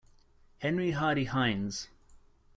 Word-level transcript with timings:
Henry 0.61 0.93
Hardy 0.93 1.25
Heins. 1.25 1.87